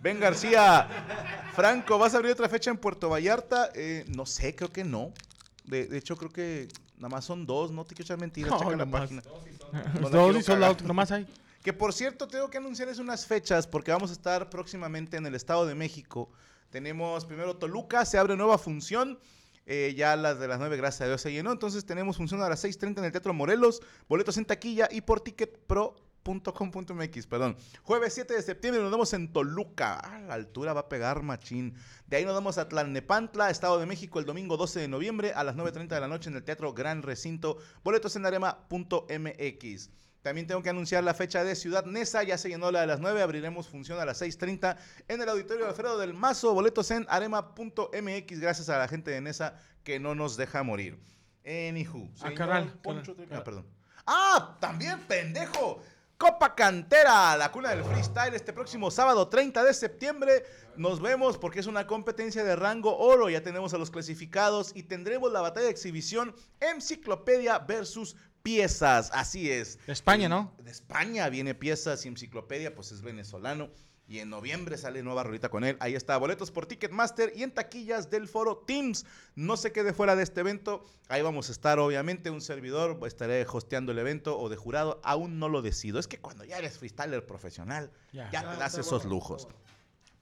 [0.00, 0.88] Ben García.
[1.54, 3.70] Franco, ¿vas a abrir otra fecha en Puerto Vallarta?
[3.74, 5.12] Eh, no sé, creo que no.
[5.64, 7.72] De, de hecho, creo que nada más son dos.
[7.72, 8.52] No te quiero echar mentiras.
[8.52, 9.22] No, checa la página.
[10.00, 11.26] No dos y son out, nomás hay.
[11.62, 15.34] Que por cierto, tengo que anunciarles unas fechas porque vamos a estar próximamente en el
[15.34, 16.30] Estado de México.
[16.70, 19.18] Tenemos primero Toluca, se abre nueva función.
[19.72, 21.52] Eh, ya las de las 9, gracias a Dios, se llenó.
[21.52, 23.80] Entonces tenemos función a las 6.30 en el Teatro Morelos.
[24.08, 27.56] Boletos en taquilla y por ticketpro.com.mx, perdón.
[27.84, 30.24] Jueves 7 de septiembre nos vemos en Toluca.
[30.26, 31.76] La altura va a pegar machín.
[32.08, 35.44] De ahí nos vamos a Tlalnepantla, Estado de México, el domingo 12 de noviembre a
[35.44, 37.58] las 9.30 de la noche en el Teatro Gran Recinto.
[37.84, 39.90] Boletos en arema.mx.
[40.22, 42.22] También tengo que anunciar la fecha de Ciudad Neza.
[42.22, 43.22] Ya se llenó la de las 9.
[43.22, 44.76] Abriremos función a las 6.30
[45.08, 46.52] en el auditorio Alfredo del Mazo.
[46.52, 48.40] Boletos en arema.mx.
[48.40, 50.98] Gracias a la gente de Nesa que no nos deja morir.
[51.46, 52.10] Anywho.
[52.20, 53.66] Ah, carnal, Poncho carnal, Ah, perdón.
[54.06, 55.82] Ah, también pendejo.
[56.18, 60.44] Copa Cantera, la cuna del freestyle, este próximo sábado 30 de septiembre.
[60.76, 63.30] Nos vemos porque es una competencia de rango oro.
[63.30, 69.10] Ya tenemos a los clasificados y tendremos la batalla de exhibición Enciclopedia versus Piezas.
[69.12, 69.78] Así es.
[69.86, 70.52] De España, ¿no?
[70.62, 73.70] De España viene Piezas y Enciclopedia, pues es venezolano.
[74.08, 75.76] Y en noviembre sale nueva rolita con él.
[75.78, 79.06] Ahí está, boletos por Ticketmaster y en taquillas del foro Teams.
[79.36, 80.84] No se quede fuera de este evento.
[81.08, 82.98] Ahí vamos a estar, obviamente, un servidor.
[83.06, 85.00] Estaré hosteando el evento o de jurado.
[85.04, 86.00] Aún no lo decido.
[86.00, 88.28] Es que cuando ya eres freestyler profesional, Ya.
[88.32, 89.44] ya, Ah, te das esos bueno, lujos.
[89.44, 89.58] bueno.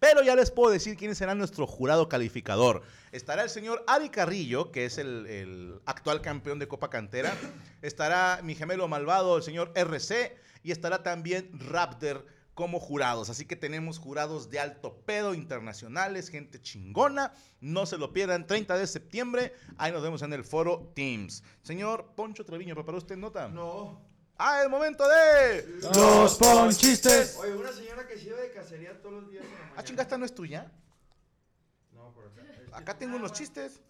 [0.01, 2.83] Pero ya les puedo decir quién será nuestro jurado calificador.
[3.11, 7.35] Estará el señor Ari Carrillo, que es el, actual campeón de Copa Cantera.
[7.83, 10.37] Estará mi gemelo malvado, el señor RC.
[10.63, 13.31] Y estará también Raptor como jurados.
[13.31, 17.33] Así que tenemos jurados de alto pedo, internacionales, gente chingona.
[17.61, 19.53] No se lo pierdan, 30 de septiembre.
[19.79, 21.45] Ahí nos vemos en el foro Teams.
[21.63, 23.49] Señor Poncho Treviño, ¿preparó usted nota?
[23.49, 24.01] No.
[24.39, 25.81] Ah, el momento de...
[25.95, 27.37] Los ponchistes.
[27.39, 29.75] Oye, una señora que se iba de cacería todos los días en la mañana.
[29.77, 30.71] Ah, chinga, esta no es tuya.
[31.93, 32.43] No, por acá.
[32.43, 33.81] Es que- Acá tengo unos chistes.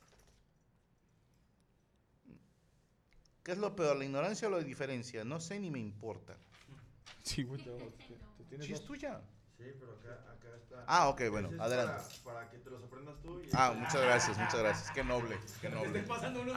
[3.42, 5.24] ¿Qué es lo peor, la ignorancia o la diferencia?
[5.24, 6.34] No sé ni me importa.
[7.22, 7.62] Sí, güey.
[8.60, 9.20] Sí, es tuya.
[9.58, 10.84] Sí, pero acá, acá está.
[10.86, 12.02] Ah, ok, bueno, es adelante.
[12.24, 13.40] Para, para que te los aprendas tú.
[13.40, 14.90] Y Ah, muchas gracias, muchas gracias.
[14.92, 16.04] Qué noble, qué noble.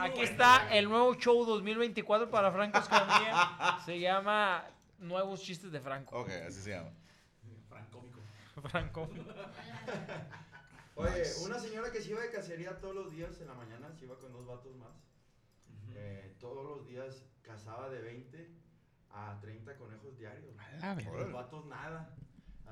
[0.00, 3.78] Aquí está el nuevo show 2024 para Franco Escamilla.
[3.84, 4.64] Se llama
[5.00, 6.16] Nuevos Chistes de Franco.
[6.20, 6.90] Ok, así se llama.
[7.68, 8.20] Francómico.
[8.68, 9.08] Franco.
[10.94, 14.04] Oye, una señora que se iba de cacería todos los días en la mañana, se
[14.04, 14.92] iba con dos vatos más.
[15.94, 18.50] Eh, todos los días cazaba de 20
[19.10, 20.54] a 30 conejos diarios.
[20.82, 21.06] A ver.
[21.06, 22.14] Los vatos nada.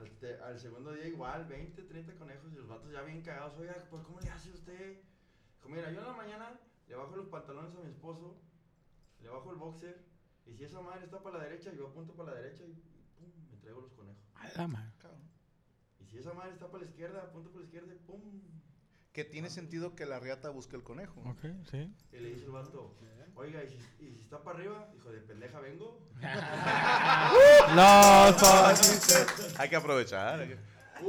[0.01, 3.59] Al, te- al segundo día igual, 20, 30 conejos y los vatos ya bien cagados.
[3.59, 4.97] Oiga, pues ¿cómo le hace usted?
[5.57, 6.59] Dijo, mira, yo en la mañana
[6.89, 8.37] le bajo los pantalones a mi esposo,
[9.21, 10.01] le bajo el boxer,
[10.47, 13.05] y si esa madre está para la derecha, yo apunto para la derecha y, y
[13.19, 14.23] pum, me traigo los conejos.
[14.35, 14.91] A la madre.
[16.01, 18.41] Y si esa madre está para la izquierda, apunto para la izquierda y pum.
[19.13, 21.21] Que tiene sentido que la riata busque el conejo.
[21.23, 21.93] Ok, sí.
[22.13, 22.95] Y le dice el vato,
[23.35, 24.89] oiga, ¿y si, y si está para arriba?
[24.97, 25.99] Hijo de pendeja, vengo.
[27.75, 29.27] Los ponchistes.
[29.59, 30.41] Hay que aprovechar.
[30.41, 30.59] hay que-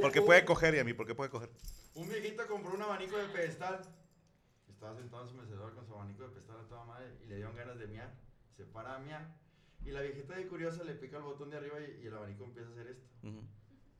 [0.00, 1.50] Porque puede coger, y a mí, porque puede coger.
[1.94, 3.82] Un viejito compró un abanico de pedestal.
[4.68, 7.36] Estaba sentado en su mecedor con su abanico de pedestal a toda madre y le
[7.36, 8.12] dieron ganas de miar.
[8.56, 9.28] Se para a miar.
[9.84, 12.44] Y la viejita de curiosa le pica el botón de arriba y, y el abanico
[12.44, 13.06] empieza a hacer esto.
[13.22, 13.42] Ujú.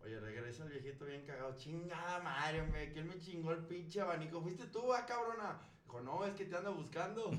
[0.05, 1.55] Oye, regresa el viejito bien cagado.
[1.57, 2.93] Chingada madre, hombre.
[2.93, 4.41] ¿Quién me chingó el pinche abanico?
[4.43, 5.61] ¿Fuiste tú, ah, cabrona?
[5.85, 7.31] Dijo, no, es que te anda buscando.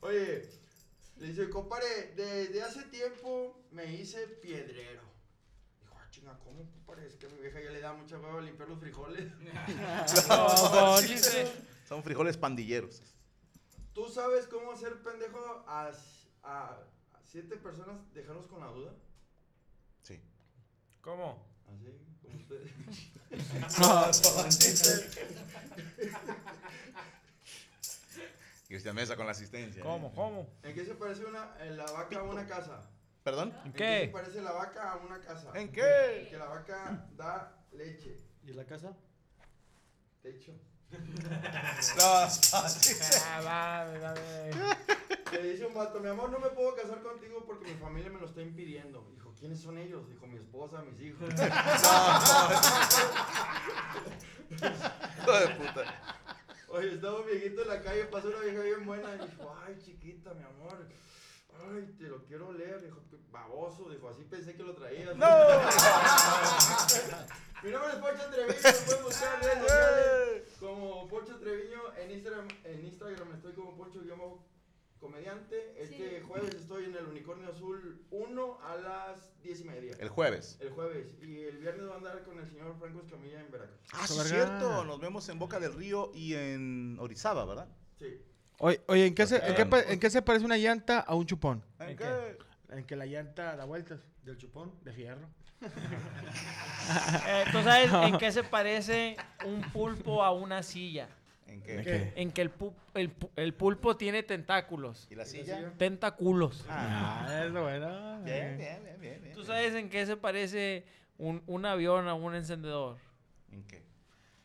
[0.00, 0.48] Oye,
[1.18, 5.02] le dice, compadre, desde hace tiempo me hice piedrero.
[5.80, 7.06] Dijo, ah, chinga, ¿cómo, compadre?
[7.06, 9.30] Es que a mi vieja ya le da mucha hueva limpiar los frijoles.
[10.28, 11.52] Ponchistes.
[11.88, 13.02] Son frijoles pandilleros.
[13.92, 16.78] ¿Tú sabes cómo hacer pendejo a, s- a,
[17.12, 18.92] a siete personas, dejarlos con la duda?
[20.02, 20.20] Sí.
[21.00, 21.46] ¿Cómo?
[21.68, 21.86] Así,
[22.22, 22.70] como ustedes.
[28.68, 29.82] Cristian Mesa con la asistencia.
[29.82, 30.14] ¿Cómo?
[30.14, 30.48] ¿Cómo?
[30.62, 32.88] ¿En qué se parece una, eh, la vaca a una casa?
[33.22, 33.52] ¿Perdón?
[33.60, 34.08] ¿En ¿En qué se qué?
[34.12, 35.52] parece la vaca a una casa?
[35.54, 36.26] ¿En qué?
[36.30, 38.18] Que la vaca da leche.
[38.44, 38.96] ¿Y la casa?
[40.22, 40.52] Techo.
[42.00, 42.28] Ah.
[45.32, 48.20] Le dice un vato, mi amor, no me puedo casar contigo porque mi familia me
[48.20, 49.06] lo está impidiendo.
[49.14, 50.08] Dijo, ¿quiénes son ellos?
[50.08, 51.28] Dijo, mi esposa, mis hijos.
[54.52, 55.84] Hijo de puta.
[56.68, 59.78] Oye, estaba un viejito en la calle, pasó una vieja bien buena y dijo, ay,
[59.84, 60.86] chiquita, mi amor.
[61.74, 62.82] Ay, te lo quiero leer.
[62.82, 63.88] Dijo, "Qué baboso.
[63.90, 65.14] Dijo, así pensé que lo traías.
[65.16, 65.26] ¡No!
[67.62, 69.01] Mi nombre es Pocho Treviño.
[73.72, 74.20] Como Pocho guion
[75.00, 75.74] comediante.
[75.82, 76.26] Este Sí.
[76.26, 79.96] jueves estoy en el Unicornio Azul 1 a las 10 y media.
[79.98, 80.58] El jueves.
[80.60, 81.08] El jueves.
[81.22, 83.80] Y el viernes voy a andar con el señor Franco Escamilla en Veracruz.
[83.92, 84.46] Ah, sí, Vergara.
[84.58, 84.84] cierto.
[84.84, 87.68] Nos vemos en Boca del Río y en Orizaba, ¿verdad?
[87.98, 88.20] Sí.
[88.58, 91.26] Oye, oye ¿en, qué se, en, qué, en qué se parece una llanta a un
[91.26, 91.64] chupón?
[91.80, 92.38] ¿En ¿En qué?
[92.68, 95.28] En que la llanta da vueltas del chupón de fierro.
[97.28, 101.08] Eh, ¿Tú sabes en qué se parece un pulpo a una silla?
[101.52, 102.12] ¿En ¿En qué?
[102.16, 105.06] En que el, pu- el, pu- el pulpo tiene tentáculos.
[105.10, 105.72] ¿Y la silla?
[105.76, 106.64] Tentáculos.
[106.68, 108.20] Ah, Ah, es bueno.
[108.24, 109.22] bien, bien, bien, bien.
[109.22, 109.34] bien.
[109.34, 110.84] ¿Tú sabes en qué se parece
[111.18, 112.96] un, un avión a un encendedor?
[113.50, 113.82] ¿En qué?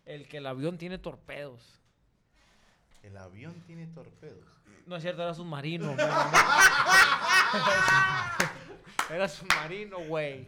[0.06, 1.80] El que el avión tiene torpedos.
[3.04, 4.46] El avión tiene torpedos.
[4.86, 5.92] No es cierto, era submarino.
[9.10, 10.46] era submarino, güey.